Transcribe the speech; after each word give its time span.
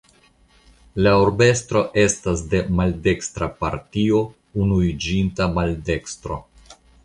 La 1.07 1.11
urbestro 1.23 1.83
estas 2.05 2.41
de 2.55 2.63
maldekstra 2.79 3.51
partio 3.61 4.25
Unuiĝinta 4.65 5.53
Maldekstro. 5.61 6.45